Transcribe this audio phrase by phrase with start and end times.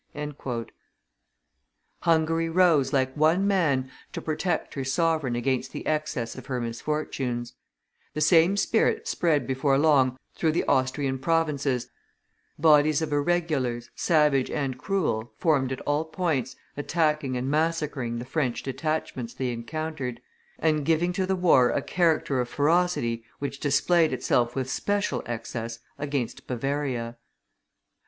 [0.15, 0.67] [Illustration: "Moriamur
[2.01, 5.85] pro rege nostro." 142] Hungary rose, like one man, to protect her sovereign against the
[5.85, 7.53] excess of her misfortunes;
[8.15, 11.91] the same spirit spread before long through the Austrian provinces;
[12.57, 18.63] bodies of irregulars, savage and cruel, formed at all points, attacking and massacring the French
[18.63, 20.19] detachments they encountered,
[20.57, 25.77] and giving to the war a character of ferocity which displayed itself with special excess
[25.99, 27.17] against Bavaria.